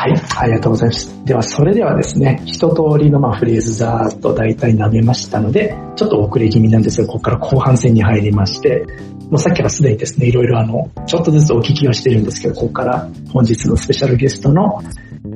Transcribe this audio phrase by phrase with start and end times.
[0.00, 1.24] はい、ありがとうございます。
[1.26, 8.86] では、それではですね、一通りのまあフレーズざーっと大体舐めましたので、ちょっと遅れ気味なんですが、ここから後半戦に入りまして、
[9.30, 14.82] もうさっきからすでにですね、いろいろあの、ちょっとずつお聞きをしてるんですけど、ここから本日のスペシャルゲストの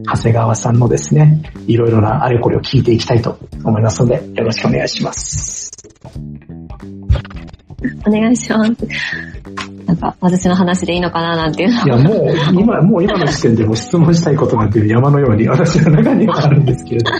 [0.06, 5.70] 長谷川さんのですね、いろいろなあれこれを聞いていきたいと思いますので、よろしくお願いします。
[8.06, 9.43] お願いします。
[9.86, 17.10] なんか、私の話でいいのかななんていうのいや、もう、今、もう今の時点でも質問したいことなんていう山のように私の中にはあるんですけれど。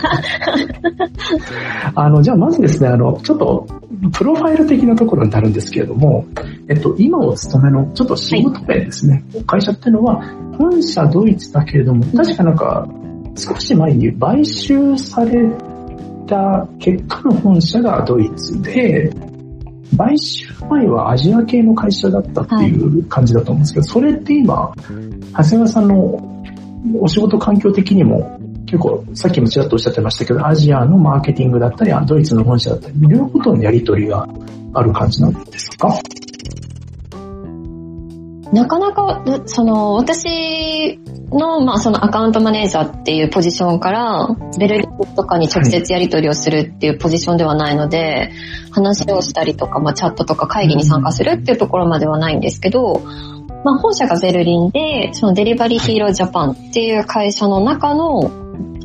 [1.95, 3.67] あの、じゃあまずですね、あの、ちょっと、
[4.13, 6.25] プロファイル的なところになるんですけれども、
[6.67, 10.23] えっと、今お勤めの、ちょっと仕事名ですね、はい、会社っていうのは、
[10.57, 12.87] 本社ドイツだけれども、確かなんか、
[13.37, 15.49] 少し前に買収され
[16.25, 19.11] た結果の本社がドイツで、
[19.97, 24.73] 買収前はアジア系の会社だったっていう感じだと思うんですけど、それって今、
[25.33, 26.43] 長谷川さんの
[26.99, 34.27] お仕事環境的にも結構、さっきもちらっとおっしゃってましたけど、アジアのマーケティングだったり、ドイツの本社だったり、両方とのやりとりが
[34.73, 35.93] ある感じなんですか？
[38.55, 40.97] なかなか、その、私
[41.29, 48.31] の、まあ、そのアカウントマネージャーっていうポジションから、ベルリンとかに直接やり取りをするっていうポジションではないので、
[48.71, 53.01] 話をしたりとか、まあ、チャットとか会議に参加するっていうところまではないんですけど、
[53.65, 58.31] まあ、本社がベルリンで、そのデリバリーヒーロージャパンっていう会社の中の、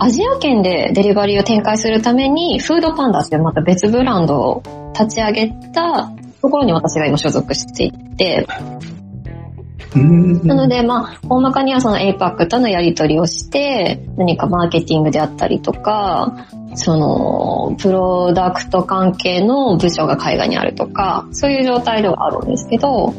[0.01, 4.63] アジア圏でデリバリーを展開するために、フードパンダってまた別ブランドを
[4.99, 6.11] 立ち上げた
[6.43, 8.47] ところに私が今所属していて、
[9.95, 23.13] なので、まあ、大まかにはその APAC とのやり取りをして、何かマーケティングであったりとか、その、プロダクト関係の部署が海外にあるとか、そういう状態ではあるんですけど、は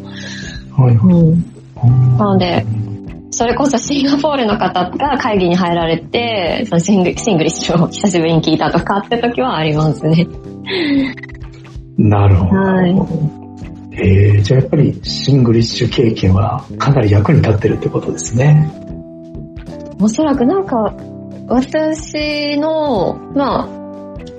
[0.91, 1.15] いはい。
[1.15, 2.65] うん、なので、
[3.31, 10.27] それこそシンガポールの方が会議に入られて、そのシングシングリッシュを久しぶりに聞いたとかって時はありますね。
[11.97, 12.61] なるほど。
[12.61, 13.40] はい
[13.93, 18.71] えー、じゃあやっぱりシングリッシュ経験はかなり役に立ってるってことですね。
[19.99, 20.95] おそらくなんか、
[21.47, 23.69] 私の、まあ、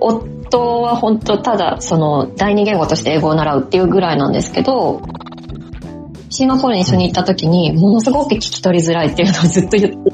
[0.00, 5.02] 夫は本当ただその第二言語として英語を習うっていうぐらいなんですけど、
[6.32, 10.10] シンガポールに一緒に行った時に、ものすごく聞き取りづらいっていうのをずっと言って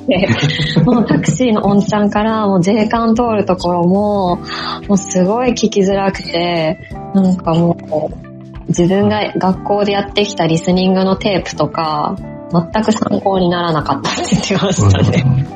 [0.76, 4.36] て、 もうタクシーのおんちゃんから、もう税関通るところも、
[4.88, 7.76] もうすごい聞きづらくて、なんかも
[8.24, 8.27] う、
[8.68, 12.16] 自分が学校でやってきたリスニングのテープとか、
[12.50, 15.46] 全く参考にならなかったって言ってましたね。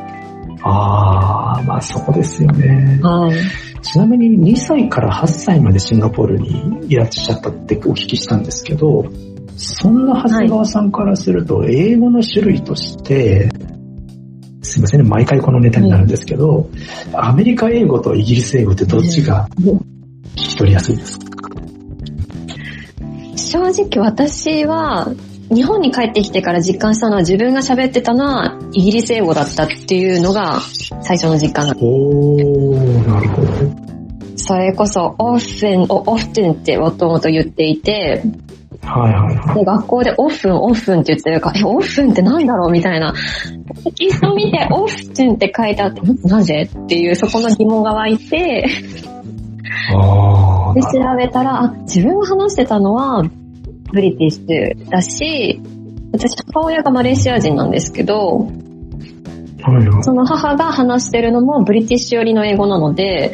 [0.63, 2.99] ああ、まあそこですよね。
[3.03, 3.83] はい。
[3.83, 9.05] ちなみに2歳から8歳までシンガポールにいらっしゃったってお聞きしたんですけど、
[9.57, 13.51] そんな長谷川さんからすると、英語の種類として、
[14.63, 16.71] すいませんね、毎回このネタになるんですけど、
[17.13, 19.81] アメリカ英語とイギリス英語ってどっちが聞
[20.37, 21.32] き取りやすいですか？
[23.53, 25.13] 正直私は
[25.55, 30.61] 日本に帰ってきてから実感したのは自分が喋ってたのはイギリス英語だったっていうのが
[31.03, 33.49] 最初の実感だおー、なるほど。
[34.37, 38.23] それこそ often, often ってもともと言っていて、
[38.81, 39.55] はいはいはい。
[39.57, 43.13] で、学校でオフン、オフンって言ってるから、え、オフンってなんだろうみたいな。
[43.85, 48.67] テキスト見て オフンって書いてあって、なぜっていうそこの疑問が湧いて、
[50.75, 53.23] で、調べたら、あ、自分が話してたのは、
[53.93, 55.61] ブリティッシュだし、
[56.13, 58.51] 私母親がマレーシア人なんですけど、
[60.03, 63.33] その母が話してるのもブリティッシュ寄りの英語なので、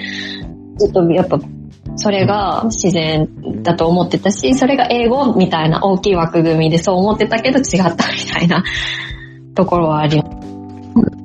[0.78, 1.40] ちょっとやっぱ
[1.96, 8.62] それが自然だと思ってたし、それが英語みたいな大きい枠組みでそう思ってたけど違ったみたいな
[9.54, 10.38] ところはあります。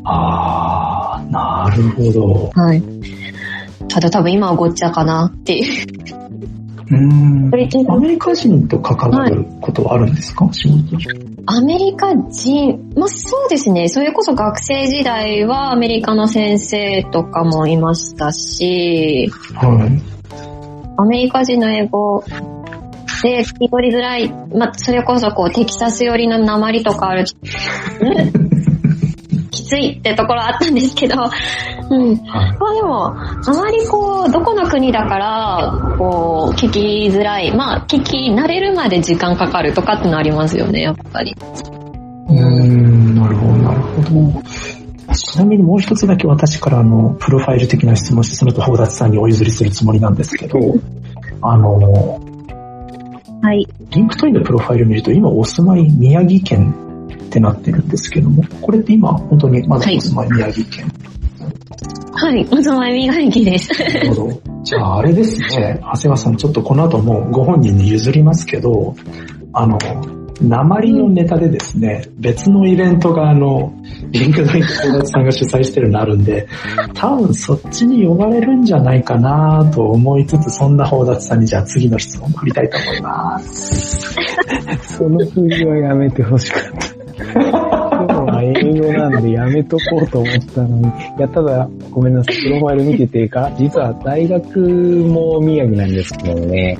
[0.06, 2.52] ああ、なるほど。
[2.54, 2.84] はい。
[3.88, 6.23] ただ多分今はごっちゃかなっていう。
[6.90, 7.52] うん。
[7.90, 10.98] アメリカ人と関わることはあるんですか、はい、仕事
[11.46, 13.90] アメリカ人、まあそうですね。
[13.90, 20.02] それこそ学生時代はアメリカの先生とかもいましたし、はい。
[20.98, 22.24] アメリカ人の英語
[23.24, 27.26] で聞き取りづらい、まあそれこそこうテキサス寄りの鉛とかある。
[29.54, 32.16] きついってところあったんですけど、うん。
[32.26, 37.56] まあでも、あまりこう、どこの国だから、こう、聞きづらい。
[37.56, 41.36] まあ、聞き慣れるまで時間かかるとかってのありますよね、やっぱり。
[42.30, 44.44] うーん、なるほど、なるほど。
[45.14, 50.58] ちなみにもう一つだけ私からあの、プロファイル的な質問して、その後、宝達さんにお譲りするつもりなんですけど、
[51.42, 52.20] あの、
[53.42, 53.68] はい。
[53.90, 56.74] LinkedIn のプロファイル見ると、今お住まい宮城県
[57.34, 60.86] ってなってるんですけども、これって今、本当にまだお住まい宮城県？
[62.14, 63.74] はい、お住まい宮城です。
[63.74, 64.42] なるほど。
[64.64, 68.96] じゃあ、あれですね、長谷川さん、ちょっとこの後もうご本人に譲りますけど、
[69.52, 69.80] あの、
[70.42, 73.74] 訛りのネタでですね、別のイベントがあの、
[74.12, 76.48] LinkedIn 宝達さんが主催してるのあるんで、
[76.94, 84.16] 多分そっちに呼ばれるんじゃないかなと思いつつ、そんな宝達さんにじゃあ次の質問振りたいと思います。
[84.98, 86.83] その振りはやめてほしかった。
[88.44, 90.88] 英語なんでやめとこうと思ったのに。
[90.88, 92.36] いや、ただ、ごめんなさい。
[92.44, 96.78] プロファイル見ててか、実は大学も宮城なんですけどね。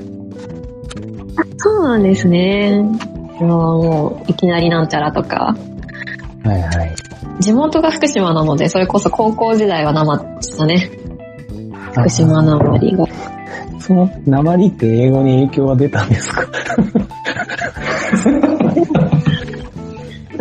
[1.56, 2.82] そうなんですね。
[3.38, 5.56] いやもう、いきなりなんちゃらとか。
[6.44, 6.94] はいはい。
[7.40, 10.90] 地元が福島なので、それこそ高校時代は生でしたね。
[11.92, 13.04] 福島なまりが。
[13.80, 16.42] その、鉛って英語に影響は出たんですか？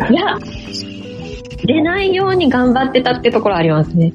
[0.10, 0.38] いや、
[1.66, 4.14] 出ないように頑張ってたってところありますね。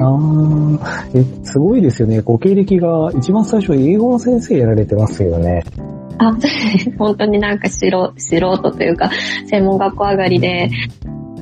[0.00, 2.20] ああ、え、すごいですよね。
[2.20, 5.64] ご経歴が一番最初英語の先生やられてますよね。
[6.18, 9.10] あ、そうです本当になんか素人素人というか、
[9.46, 10.70] 専門学校上がりで、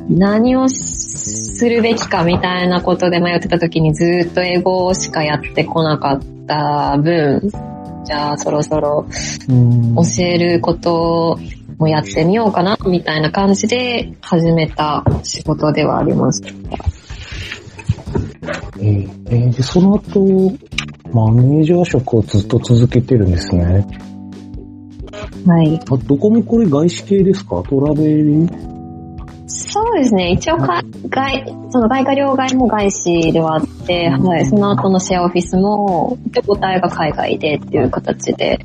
[0.08, 7.50] 何をするべきかみたいなことで迷ってた時にずっと英語しかやってこなかった分、
[8.04, 9.06] じゃあそろそろ
[9.48, 11.38] うん教えること
[11.78, 16.42] もやってみようかな、みたいな感じで始めた仕事ではあります。
[18.78, 20.52] えーえーで、その後、
[21.12, 23.86] マネージャー職をずっと続けてるんですね。
[25.46, 25.80] はい。
[25.90, 27.62] あ、どこもこれ外資系ですか？
[27.68, 28.48] トラベル？
[29.46, 30.30] そうですね。
[30.32, 34.46] 一応か、外、その外貨両替も外資ではあって、はい。
[34.46, 38.58] その後のシェアオフィスも、母体が海外でっていう形で、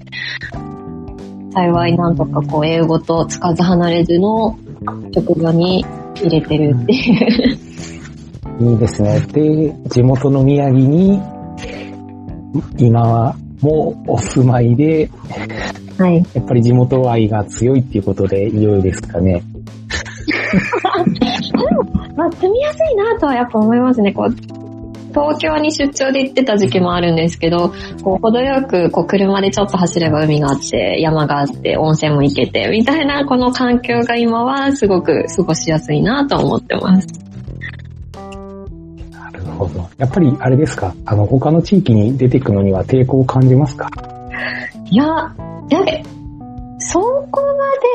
[1.57, 4.55] 幸いなんとかこう、英語とつかず離れずの
[5.11, 5.83] 職場に
[6.15, 7.53] 入れてるってい
[8.63, 8.69] う。
[8.69, 9.19] いいですね。
[9.31, 11.19] で、地元の宮城に、
[12.77, 15.09] 今もお住まいで、
[15.97, 16.23] はい。
[16.35, 19.41] やっぱり地元愛が強いっていうことで良いですかね。
[22.15, 24.11] まあ、住みやすいなとはやっぱ思いますね。
[24.11, 24.56] こう、
[25.17, 27.73] 東京に出張で行ってた時期もあるんですけど、
[28.03, 37.07] こう、程よく、こう、車でちょっと走れば海があって、山があって、温泉も行けて、みたいな、この環境が今はすごく過ごしやすいなと思ってます。
[39.11, 39.89] なるほど。
[39.97, 40.93] やっぱりあれですか？
[41.05, 43.89] あの、他の地域に出ていくのには抵抗を感じますか？
[44.85, 45.05] いや、
[45.69, 46.03] やべ、
[46.77, 46.99] そ
[47.31, 47.41] こ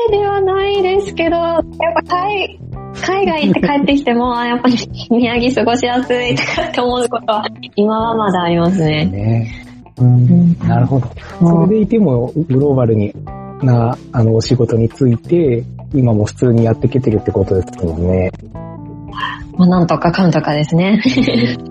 [0.09, 1.63] までではないですけど、やっ
[2.05, 2.59] ぱ海、
[3.01, 4.77] 海外行って帰ってきても、あやっぱり
[5.09, 9.05] 宮城過ごしやすいとかって思うことは、今はまだありますね。
[9.05, 9.65] ね。
[9.97, 11.07] うん、なるほど。
[11.39, 13.13] それでいても、グローバルに
[13.61, 15.63] な、あの、お仕事について、
[15.93, 18.31] 今も普通にやっていけてるってことですもんね。
[19.55, 21.01] まあ、なんとかかんとかですね。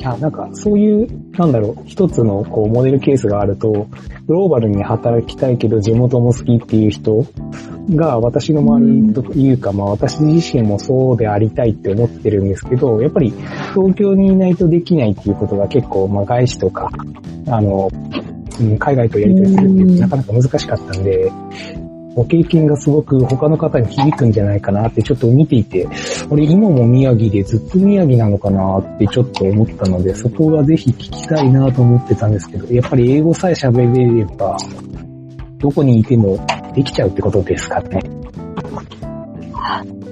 [0.04, 3.88] あなんか、そういう、なんだろう、一つのこうモデルケースがあると、
[4.26, 7.26] グローバルに働きたいけど地元も好きっていう人
[7.94, 13.32] が私の周りというか、まあ私自身もそうでありたいって思ってるんですけど、やっぱり
[13.74, 16.88] 東京にいないとできないっていうことが結構、まあ外資とか、
[17.48, 17.90] あの、
[18.60, 21.32] うん海外とやり取りするっていうなかなか難しかったんで、
[22.14, 25.88] ご経験がすごく他の方に響くんじゃないかなってちょっと見ていて、
[26.30, 34.56] 俺今も宮城でずっと宮城なのかなってちょっと思ったので、そこはぜひ聞きたいなと思ってたんですけど、やっぱり英語さえ喋れれば、
[35.58, 38.00] どこにいてもできちゃうってことですかね。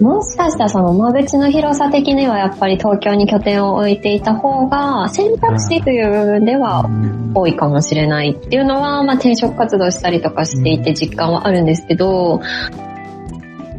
[0.01, 6.89] もしかしたらその間口の広さ的にはやっぱり東京に拠点を置いていた方が選択肢という部分では
[7.35, 12.41] 多いかもしれないっていうのは、まあ転職活動したりとかしていて実感はあるんですけど、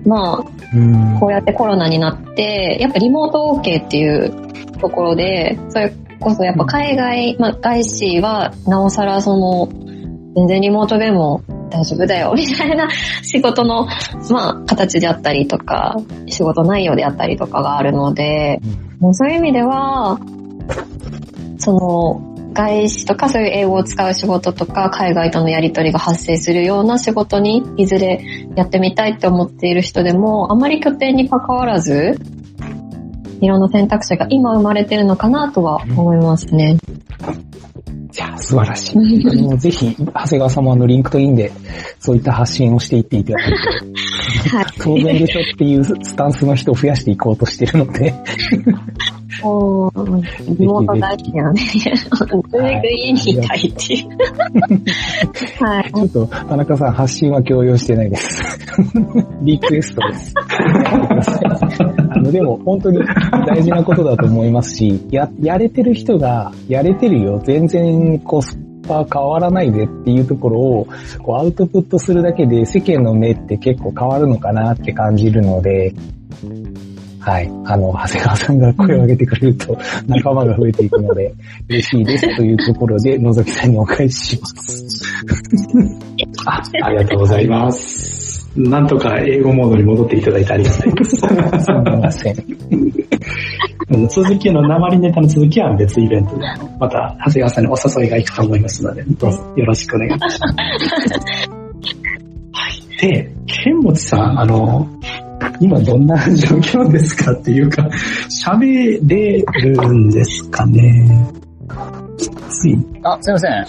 [0.05, 1.19] まあうん。
[1.19, 9.69] こうやってコロナになって、やっぱリモート OK っていうところで、それこそやっぱ海外、まあ外資はなおさらその、
[10.35, 12.89] 全然リモートでも大丈夫だよ、みたいな
[13.23, 13.87] 仕事の、
[14.29, 15.97] まあ形であったりとか、
[16.27, 18.61] 仕事内容であったりとかがあるので、
[18.99, 20.19] もうそういう意味では、
[21.57, 28.21] その、外資とかそういう英語を使う仕事とか海外とのやり取りが発生するような仕事にいずれ
[28.55, 32.19] やってみたいって思っている人でもあまり拠点に関わらず
[33.39, 36.75] いろんな選択肢が今生まれてるのかなとは思いますね。
[36.75, 37.00] じ
[38.21, 39.27] じゃあ、素晴らしい。
[39.27, 41.51] あのぜひ、長谷川様の LinkedIn で、
[41.99, 44.65] そういった発信をしていっていただいて、はい。
[44.79, 48.13] 当然でしょっていうスタンスの人を増やしていこうとしてるので、
[49.43, 51.61] もう、リモート大好きなので、
[52.57, 54.09] なるべく家にいたいっていう。
[55.63, 55.91] はい。
[55.91, 58.59] ちょっと、田中さん発信は強要してないです。
[59.43, 60.33] リクエストです。
[62.09, 62.99] あの、でも本当に
[63.47, 68.57] 大事なことだと思いますし、や、やれてる人が、やれてるよ、全然コス
[68.87, 70.87] パ変わらないでっていうところを、
[71.23, 75.93] こうアウトプットするだけで世間の目って結構変わるのかなって感じるので、
[77.21, 77.47] はい。
[77.65, 81.33] あの、長谷川さんが声を上げてくれると仲間が増えていくので、
[81.69, 85.03] 嬉しいですというところで、のぞきさんにお返しします。
[86.45, 88.49] あありがとうございます。
[88.55, 91.15] なんとか英語モードに戻っていただいてありがたいです。
[91.15, 92.35] すみません。
[94.09, 96.45] 続きの鉛ネタの続きは別イベントで、
[96.79, 100.39] また長谷川さんにお誘いが行くと思いますので、どうぞよろしくお願いします。
[102.53, 102.67] は
[103.03, 103.07] い。
[103.07, 104.87] で、剣持さん、あの、
[105.59, 107.87] 今どんな状況ですかっていうか、
[108.45, 111.27] 喋れるんですかね
[112.49, 112.77] つい。
[113.03, 113.65] あ、すいません。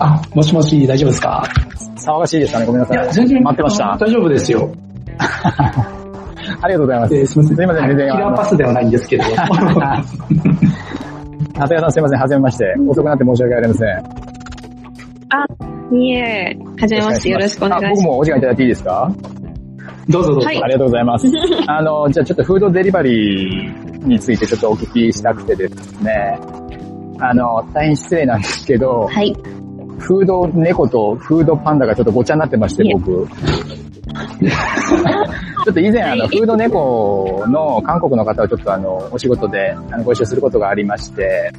[0.00, 1.44] あ、もしもし、大丈夫ですか？
[1.96, 3.12] 騒がしいですかねごめんないさい。
[3.14, 3.96] 全然待ってました。
[3.98, 4.70] 大丈夫ですよ。
[6.60, 7.14] ありがとうございます。
[7.16, 7.56] えーすみません。
[7.56, 9.24] すいません全然キラーパスではないんですけど。
[11.54, 12.20] 長谷川さんすいません。
[12.20, 12.74] はじめまして。
[12.88, 13.88] 遅くなって申し訳ありません。
[15.96, 18.00] いえ、はじめまして、よろしくお願いします。
[18.00, 19.12] あ僕もお時間いただいていいですか？
[20.08, 20.46] どうぞどうぞ。
[20.46, 21.26] はいありがとうございます。
[21.66, 26.38] あの、じゃあちょっとフードデリバリーについてちょっとお聞きしたくてですね。
[27.20, 29.34] あの、大変失礼なんですけど、はい。
[29.98, 33.26] フード猫とフードパンダがちょっとごちゃになってまして僕。
[35.64, 41.50] ちょっと以前、あの、フード猫の韓国の方をちょっとあの、お仕事であのご一緒することがありまして、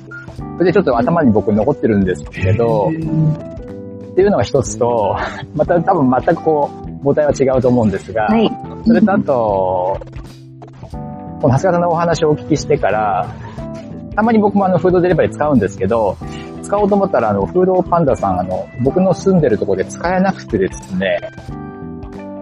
[0.58, 5.18] それでちょっと頭に僕残ってるんですけど、っていうのが一つと、
[5.56, 8.50] また多分全くこう、母体は違うと思うんですが、はい。
[8.86, 10.00] それとあと、
[11.42, 13.28] この長谷川さんのお話をお聞きしてから、
[14.16, 16.18] たまに僕もあのフードデリバリー使うんですけど、
[16.64, 21.20] 使おうと思ったらあのフードパンダさんあの僕の住んでるところで使えなくてですね、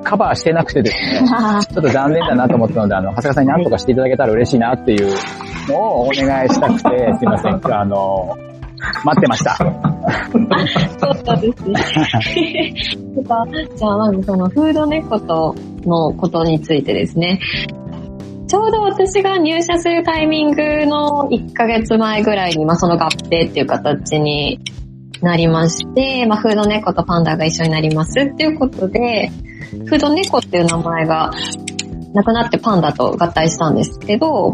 [0.04, 1.28] カバーしてなくてですね、
[1.68, 5.14] ちょっと残念だなと思ったので、あの、長谷川さんに何とかしていただけたら嬉しいなっていう
[5.70, 8.36] のをお願いしたくて、すいません、 あの、
[9.04, 9.56] 待ってました。
[9.58, 12.74] そうですね。
[13.16, 13.46] とか
[13.76, 17.40] じゃあまずそのフードネコとのことについてですね。
[18.48, 24.60] ちょうど私が入社するタイミングの1ヶ月前ぐらいに、まあ、その合併っていう形に
[25.22, 29.32] なりまして、まあ、フードネコとパンダが一緒になりますっていうことで、
[29.72, 31.32] フードネコっていう名前が
[32.14, 34.54] なくなってパンダと合体したんですけど、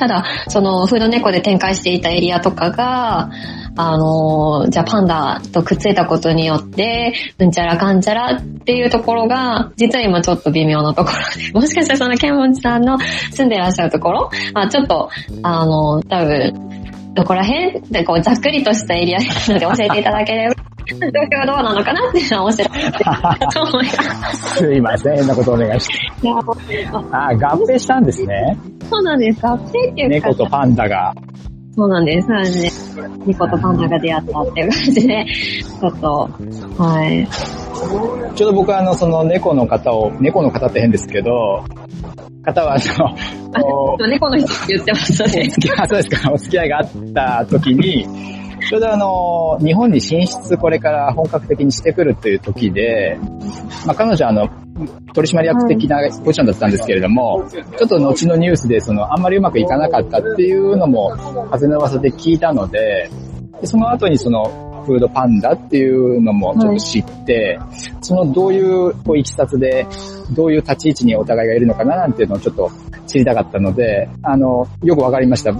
[0.00, 3.30] ただ、そのフード猫で展開していたエリアとかが、
[3.76, 12.98] あの、じゃあパンダとくっついたことによって、うんちゃらかんちゃらっていうところが、実は今ちょっと微妙なところで、 もしかしたらそのケンモンさんの
[13.30, 15.10] 住んでらっしゃるところ、まあちょっと、
[15.42, 20.54] あの、多分、どこら辺でこうざっくりとしたエリアなので教えていただければ、
[20.90, 22.92] 状況がどうなのかなっていうのは面白い
[23.52, 24.54] と思います。
[24.56, 25.94] すいません、変なことお願いして。
[26.22, 26.56] いやもう
[27.12, 28.58] あ、合併したんですね。
[28.88, 29.44] そうなんです。
[29.44, 31.12] 合併っていうか、猫とパンダが。
[31.76, 32.26] そうなんです。
[32.26, 36.30] そうなのです、猫とパンダが出会ったっていう感じで、ちょっと、
[36.82, 37.28] はい。
[38.34, 41.64] ちょうど僕はあの、その猫の方を、猫の方って変ですけど、
[42.44, 43.16] 方はあの、
[44.08, 45.50] 猫の人って言ってますね。
[45.50, 48.06] そうですか、お付き合いがあった時に、
[48.68, 53.18] ちょうどあの、日本に進出これから本格的にしてくるという時で、
[53.86, 54.48] まあ彼女はあの、
[55.14, 61.10] 取締役的なポジションだったんですけれども、ちょっと後のニュースでその、あんまりうまくいかなかったっていうのも、
[61.50, 63.10] 風の噂で聞いたので、
[63.60, 67.58] でその後にその、フードパンダっていうのもちょっと知って、
[68.00, 69.86] そのどういうこういきさつで、
[70.32, 72.70] どういう立ち位置にお互いがいるのかななんていうのをちょっと
[73.10, 75.50] 知りたかったので、あの、よくわかりました。
[75.52, 75.56] 合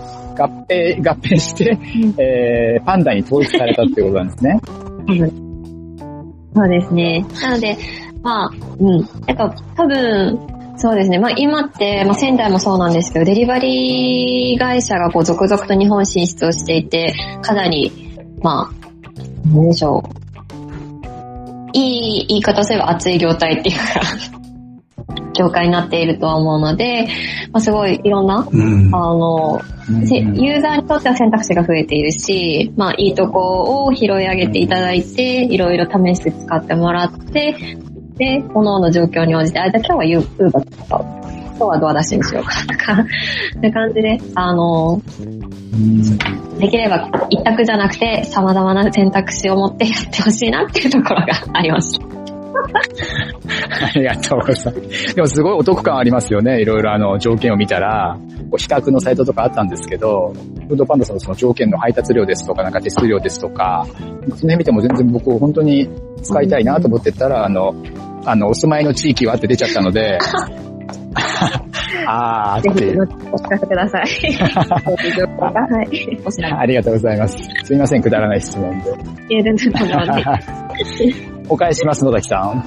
[0.68, 1.76] 併、合併して、
[2.18, 4.60] えー、パンダに統一されたっていうことなんですね。
[6.54, 7.26] そうですね。
[7.42, 7.76] なので、
[8.22, 9.00] まあ、うん。
[9.26, 10.38] やっぱ多分、
[10.76, 11.18] そうですね。
[11.18, 17.92] まあ今って、まあ仙台もそうなんですけど、デリバリー会社がこう続々と日本進出をしていて、かなり、
[18.42, 20.20] まあ、なんでしょう。
[21.72, 24.39] いい言い方をすれば熱い業態っていうか、
[25.40, 27.08] 業界になっているとは思うので、
[27.52, 29.60] まあすごいいろんな、うんあの、
[30.06, 37.56] せユーザーにとっては選択肢が増えているし、まあ、いいとこを拾い上げていただいて、いろいろ試して使ってもらって、
[38.16, 41.20] で、各々の状況に応じて、あ、じゃあ今日はユーバー使おう。
[41.60, 43.04] 今日はドア出しにしようかとか、
[43.60, 45.00] な感じで、あの、
[46.58, 51.98] できれば一択じゃなくて、様々な選択肢を持ってやってほしいなっていうところがあります。
[52.62, 55.14] ありがとうございます。
[55.14, 56.60] でもすごいお得感ありますよね。
[56.60, 58.18] いろいろあの条件を見たら、
[58.50, 60.32] こう比較のサイトとかあったんですけど、
[60.68, 65.88] フードパンダさんのその条件の配達料ですとか、なんか手数料ですとか、その辺見ても全然僕本当に
[66.22, 67.74] 使いたいなと思ってたら、あの、
[68.24, 70.18] あの、お住まいの地域はって出ちゃったので、
[72.06, 73.00] あーっぜひて、
[73.32, 74.06] お聞かせください。
[75.38, 76.20] はい。
[76.24, 76.54] お知らせ。
[76.54, 77.38] ありがとうございます。
[77.64, 79.34] すいません、くだらない質問で。
[79.34, 80.24] いや全然とんでもない
[81.48, 82.64] お返しします、野崎さん。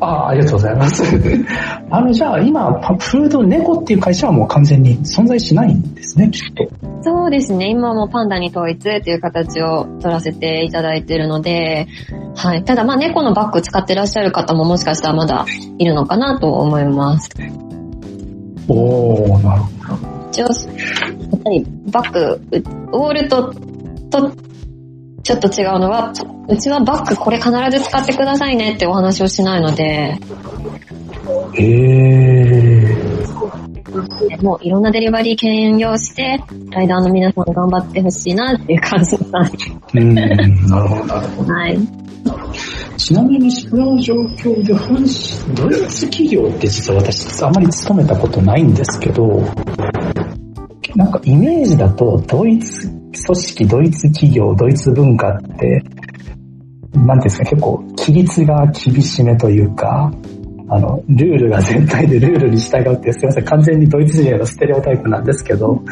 [0.00, 1.02] ああ、ありがとうございます。
[1.90, 6.66] あの、じゃあ今、パフード猫っていう会社はもう完全に存在しないんですね、きっと。
[7.02, 7.68] そうですね。
[7.68, 11.86] 今もパンダに統一っていう形を取らせていただいているので、
[12.34, 12.64] はい。
[12.64, 15.44] ただまあ猫のバッグ使ってらっしゃる方ももしかしたらまだ
[15.78, 17.30] いるのかなと思います。
[18.72, 19.70] おー、なるほ
[20.30, 23.52] 一応、やっぱりバッグ、ウォールと、
[24.10, 24.32] と、
[25.22, 26.12] ちょっと違うのは、
[26.48, 30.18] うちはバッグこれ必ず使ってくださいねってお話をしないので、
[31.30, 31.50] ど。
[31.54, 34.42] へー。
[34.42, 39.24] もういろんなデリバリー兼用して、ライダーの皆さん頑張ってほしいなっていう感じで
[39.94, 41.52] うん、なるほど、なるほど。
[41.52, 41.99] はい。
[43.00, 44.96] ちなみにその状況で本、
[45.54, 49.40] ドイツ企業って実は私あまり勤めたことないんですけど、
[50.94, 55.82] なんかイメージだとドイツ組織、ドイツ企業、ドイツ文化って、なんてい
[56.94, 60.12] うんですか、結構規律が厳しめというか、
[60.68, 65.82] あの、ルールが全体でルールに従うって、すいません、完全にドイツ人へのステレオタイプなんですけど、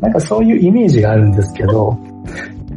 [0.00, 1.98] なんかそういうイメージがあるんですけど、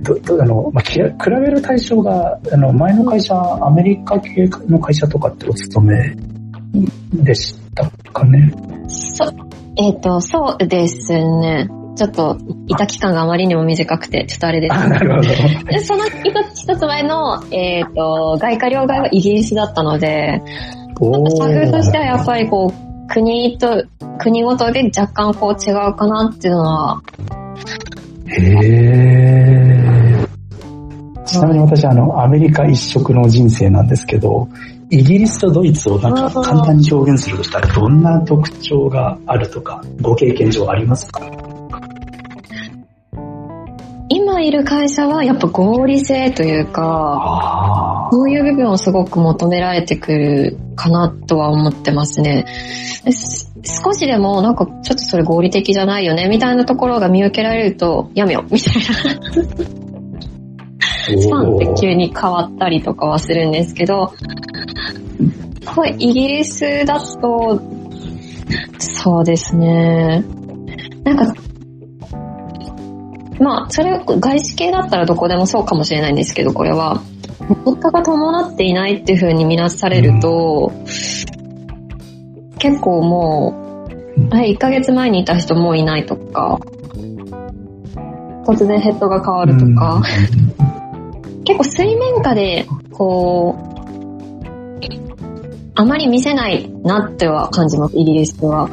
[0.02, 6.16] どどあの、まあ、き比べる対象が、あの、前の会社、アメリカ系の会社とかってお勤め
[7.24, 8.54] でしたかね？
[8.88, 9.26] そ、
[9.78, 11.70] えっ、と、そうですね。
[11.96, 12.38] ちょっと、
[12.68, 14.74] いた期間があまりにも短くて、ちょっとあれです。
[14.74, 15.28] あ、なるほど。
[15.70, 16.14] でその一
[16.54, 20.42] つ一つ前の、えっ、と、外貨両替はイギリスだったので、
[21.02, 22.26] お社風としてはやっり。
[22.26, 23.84] ぱりこう、国と、
[24.20, 27.02] 国ごとで若干こう違うかなっていうのは、
[28.28, 29.89] へー。
[31.32, 34.48] ちなみに私、あの、アメリカ一色の人生なんですけど、
[34.90, 41.22] イギリスとドイツをなんか簡単に表現するとしたら、どんな特徴があるとか、ご経験上ありますか？
[44.12, 48.10] 今いる会社はやっぱ合理性というか。
[48.12, 52.46] そういう部分をすごく求められてくるかなとは思ってますね。
[53.64, 59.20] 少しでもなんかちょっとそれ合理的じゃないよねみたいなところが見受けられるとやめようみたいな
[61.18, 64.14] スパンって急に変わったりとかはするんですけど、
[65.76, 67.62] これイギリスだと、
[68.80, 70.24] そうですね。
[71.04, 71.34] なんか、
[73.40, 77.02] まあ、それ、外資系だったらどこでもそうかもしれないんですけど、これは、
[77.66, 80.72] 結果が伴っていないっていう風に見なされると、
[82.60, 83.86] 結構も
[84.18, 86.60] う、はい、1ヶ月前にいた人もういないとか、
[88.46, 90.02] 突然ヘッドが変わるとか、
[91.50, 93.70] 結構水面下で、こう、
[95.74, 98.70] あまり見せないなっては感じます、イギリスは。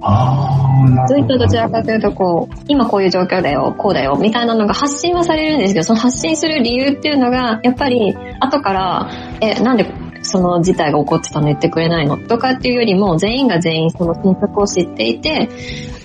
[0.00, 1.48] ああ、なドイツるほど。
[1.48, 9.08] ちらかというとこう、今こういう状況だよ、こうだよ、みたいなのが発信はされるんですけど、その発信する理由っていうのが、やっぱり後から、
[9.40, 9.86] え、なんで
[10.22, 12.18] その事態が起こってたの言ってくれないの？
[12.18, 15.48] とかっていうよりも、全員が全員その選択を知っていて、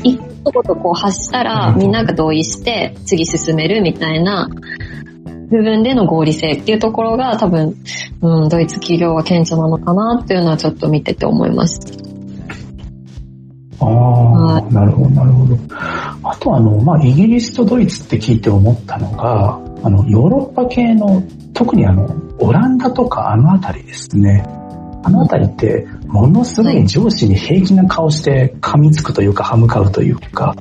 [0.04, 4.48] 一言こう発したらみんなが同意して次進めるみたいな
[5.50, 7.76] 部分での合理性っていうところが多分、
[8.22, 11.80] うん、ドイツ企業は顕著なのかなっていうのはちょっと見てて思います。
[13.80, 15.58] ああ、なるほど、なるほど。
[16.24, 24.44] あとあの、まあ、イギリスとドイツって聞いて思ったのが、あの、ヨーロッパ系の、特にあの、オランダとかあのあたりですね。
[25.04, 30.56] あのあたりって、ものすごい上司に平気な顔して噛みつくというか、歯向かうというか、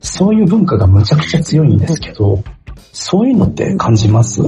[0.00, 2.42] そういう文化がむちゃくちゃ強いんですけど、
[2.92, 4.42] そういうのって感じます？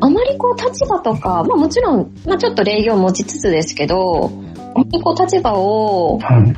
[0.00, 4.30] あまりこう立場とか、まあもちろん、まあちょっと礼儀を持ちつつですけど、
[4.74, 6.54] あまりこう立場を、はい。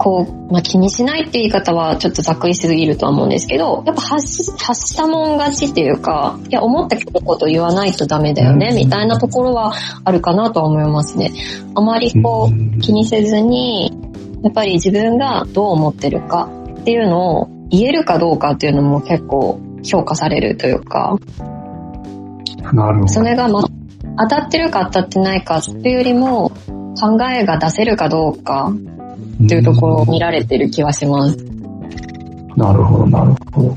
[0.00, 11.32] こう、まあ気にしないっていう言い方はちょっとざっくりしすぎるとは思うんですけど、やっぱ発し、発したもん勝ちっていうか、いや、思ったこと言わないとダメだよね、うんみたいなところはあるかなとは思いますね。
[11.74, 13.90] あまりこうんう、気にせずに、
[14.44, 16.48] やっぱり自分がどう思ってるか
[16.80, 21.18] っていうのを言えるかどうかっていうのも結構評価されるというか、
[22.72, 23.08] なるほど。
[23.08, 23.62] それが、ま、
[24.18, 26.50] 当たってるか当たってないかっていうよりも、
[27.00, 28.72] 考えが出せるかどうか
[29.44, 31.36] っていうところを見られてる気はします。
[32.56, 33.76] なるほど、なるほど。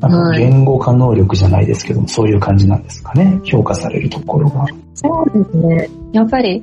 [0.00, 3.40] なんか言語化能力じゃないですけども、そういう感じなんですかね。
[3.44, 4.66] 評価されるところが。
[4.94, 5.88] そうですね。
[6.12, 6.62] やっぱり、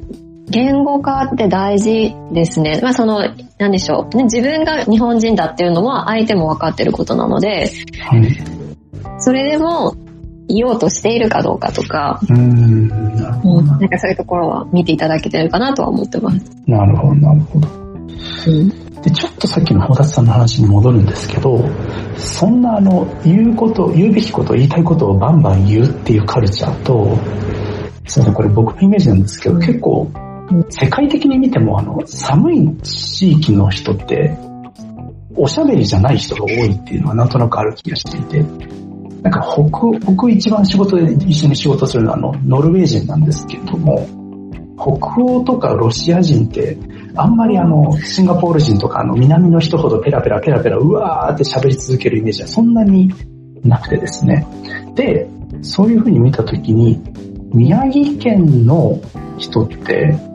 [0.49, 2.79] 言語化って大事ですね。
[2.81, 3.21] まあその、
[3.57, 4.17] なんでしょう。
[4.17, 8.43] ね、自分が日本人だっていうのは相手も分かってることなので、はい。
[9.19, 9.95] それでも
[10.47, 13.63] 言おうとしているかどうかとか、うーん、なるほど。
[13.63, 16.51] なんかそういうところは見ていただけてるかなとは思ってます。
[16.65, 17.67] なるほど、なるほど。
[18.47, 18.69] うん。
[19.01, 21.63] で、ちょっとさっきのホタツさんの話に戻るんですけど、
[22.17, 27.17] そんなあの、言うこと、言うべきこと、言いたいことをバンバン言うっていうカルチャーと、
[28.07, 30.09] そうね、これ僕のイメージなんですけど、結構、
[30.69, 34.37] 世界的に見てもあの、寒い地域の人って、
[35.35, 38.43] おしゃべりじゃない人が多いっていうのはなんとなくある気がしていて、
[39.21, 39.69] なんか北、
[40.05, 44.07] 僕一番仕事で一緒に仕事するのはあの、ノルウェー人なんですけども、
[44.77, 46.77] 北欧とかロシア人って、
[47.15, 53.13] あんまりあの、シンガポール人とかあの、南の人ほどペラペラペラペラ、うわーって喋り続けるイメージはそんなに
[53.63, 54.47] なくてですね。
[54.95, 55.27] で、
[55.61, 56.99] そういう風に見たときに、
[57.53, 58.99] 宮城県の
[59.37, 60.30] 人って、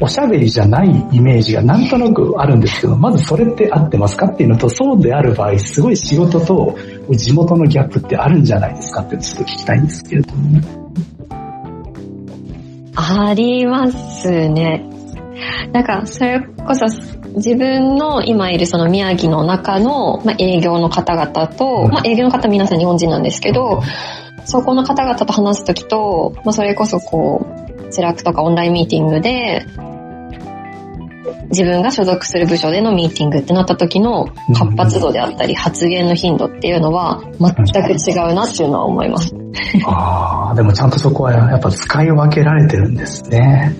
[0.00, 6.76] おしゃべりじゃないイメージがなんとなくあるんですけど、まずそれって合ってますかっていうのと、そうである場合、すごい仕事と
[7.10, 10.60] 地元のギャップってあるんじゃないですかってちょっと聞きたいんですけれども。
[12.94, 14.84] ありますね。
[15.72, 16.86] なんか、それこそ、
[17.36, 23.82] 自分の今いるその宮城の中の、まあ、営業の方々と、まあ、営業の方皆さん日本人なんですけど、
[24.44, 29.66] そこの方々と話すときと、まあ、それこそこう、 Slack とかオンラインミーティングで、
[31.50, 39.34] 自分が所属する部署でのミーティングってなった時の活発度であったり発言の頻度っていうのは全く違うなっていうのは思います。
[39.86, 43.74] ああ、でもちゃんとそこはやっぱ使い分けられてるんですね。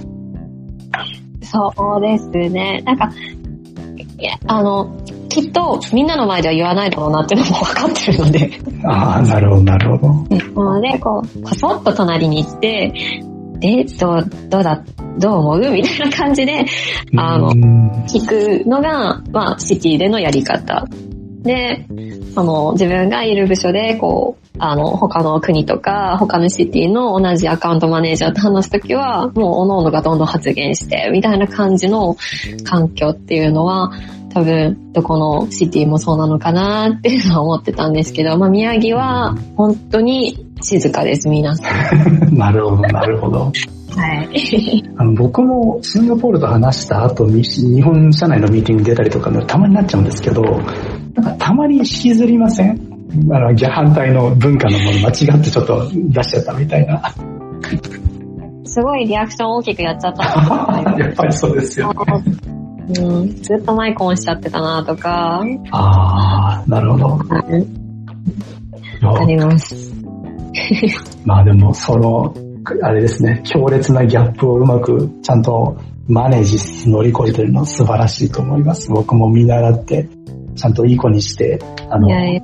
[1.42, 2.82] そうですね。
[2.84, 3.10] なんか、
[4.18, 4.90] いや、あの、
[5.28, 8.60] きっとみんなの前では言わないだろうなっていうのも分かってるので。
[8.84, 10.64] ああ、なるほど、なるほど。
[10.64, 12.92] なので、こう、こそっと隣に行って、
[13.60, 14.84] で、どう、どうだ、
[15.18, 15.70] どう思う？
[15.72, 16.64] みたいな感じで、
[17.16, 18.26] あのう、ん聞
[18.62, 20.86] くのが、まあ、シティでのやり方。
[21.42, 21.86] で、
[22.34, 32.16] その、自分がいる部署で、こう、あの、他の国とか、他のシティの同じアカウントマネージャーと話すときは、もう、各々がどんどん発言して、みたいな感じの
[32.64, 33.92] 環境っていうのは、
[34.34, 42.34] 多分、どこのシティもそうなのかなっていうのは思ってたんですけど、まあ、宮城は、本当に静かです、皆さん。
[42.36, 43.40] なるほど、なるほど。
[43.40, 43.52] は
[44.32, 44.84] い。
[44.96, 52.80] あの僕もシンガポールと話した後、み日本社内のミーティングに出たりとかのたまになっちゃうんですけど、なんかたまに引きずりません？
[53.32, 57.02] あの、逆反対の文化のもの間違ってちょっと出しちゃったみたいな。
[58.64, 60.22] すごいリアクション大きくやっちゃった
[60.98, 61.92] やっぱりそうですよ。
[63.00, 65.42] うん、ずっとマイクオンしちゃってたなとか、
[65.72, 67.18] ああ、なるほど。
[69.20, 69.92] あります。
[71.24, 72.34] まあでも、その、
[72.82, 78.90] あれですね、強烈なギャップをうまくちゃんとマネージし乗り越えてるの素晴らしいと思います。
[78.90, 80.08] 僕も見習って、
[80.56, 81.58] ちゃんといい子にして、
[81.90, 82.42] あの、いやいや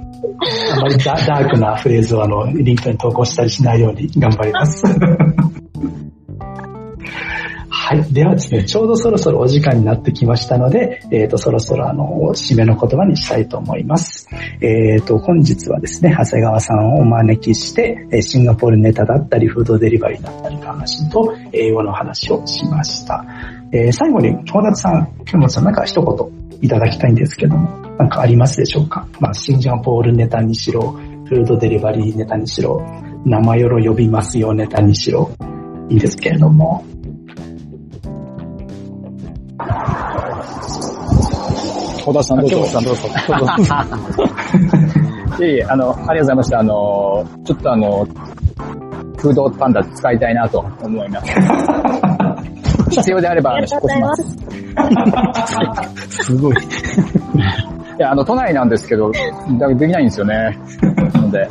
[0.74, 4.84] あまりダダークなフレーズをあの、リンクトに投稿したりしないように頑張ります。
[7.86, 8.14] はい。
[8.14, 14.26] ではですね、ちょうどそろそろお時間になってきましたので、えっ、と、そろそろあの、締めの言葉にしたいと思います。
[14.62, 23.22] えっ、と、本日はですね、長谷川さんをお招きして、シンガポールネタだったり、フードデリバリーだったりの話と、英語の話をしました。
[23.70, 27.68] えー最後に、友達さん、木本さん、なんか一言いただきたいんですけども、
[27.98, 29.06] なんかありますでしょうか？
[29.20, 30.92] まあ、シンガポールネタにしろ、
[31.26, 32.82] フードデリバリーネタにしろ、
[33.26, 35.30] 名前を呼びますよネタにしろ、
[35.90, 36.82] いいんですけれども。
[42.04, 42.66] 小田さんどうぞ。
[42.66, 43.08] さんどうぞ。
[45.40, 46.58] いえいえ、あの、ありがとうございました。
[46.58, 48.06] あの、ちょっとあの、
[49.16, 51.32] フードパンダ使いたいなと思います。
[52.90, 54.36] 必要であれば、あの、引っ越します。
[56.26, 56.56] すごい。
[56.56, 56.58] い
[57.98, 59.10] や、あの、都内なんですけど、
[59.58, 60.58] だできないんですよね。
[61.14, 61.48] なので、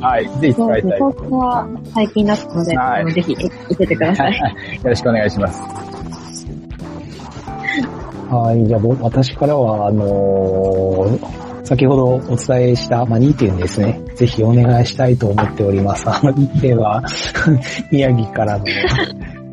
[0.00, 1.00] はい、ぜひ使いたい。
[1.00, 4.32] は最近だったので、はいぜひ行っててください。
[4.32, 4.38] よ
[4.84, 5.60] ろしくお願いします。
[8.32, 14.02] はい、じゃあ私からは、あのー先ほどお伝えした、まあ、2点ですね。
[14.16, 16.10] ぜひお願いしたいと思っております。
[16.10, 17.02] あの1点は、
[17.90, 18.64] 宮城からの、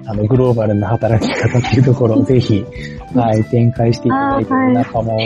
[0.06, 2.66] あの、グローバルな働き方っていうところを ぜひ、
[3.14, 5.20] はい、展開していただいて、仲間を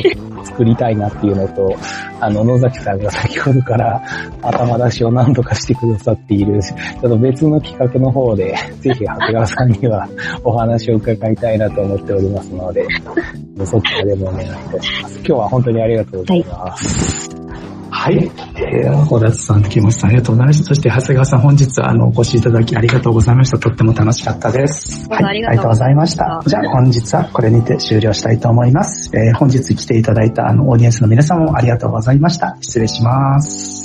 [0.44, 1.76] 作りたいなっていうのと、
[2.20, 4.02] あの、野崎さんが先ほどから
[4.42, 10.08] 頭出しを何度かしてくださっている、ちょっと別の企画の方で、ぜひ長谷川さんには
[10.44, 12.86] お話を伺いたいなと思っておりますので、
[13.66, 15.18] そちらでもお願いいたします。
[15.18, 17.30] 今日は本当にありがとうございます。
[17.36, 17.53] はい。
[18.56, 20.66] えー、小田さん、木本さん、ありがとうございました。
[20.66, 23.60] そして、長谷川さん、本日、あの、お越しいただきありがとうございました。
[23.60, 25.08] とっても楽しかったです。
[25.10, 26.42] はい、ありがとうございました。
[26.46, 29.12] じゃあ、本日はこれにて終了したいと思います。
[29.16, 32.58] えー、本日来ていただいた、あの、オーディエンスの皆さんもありがとうございました。
[32.62, 33.84] 失礼します。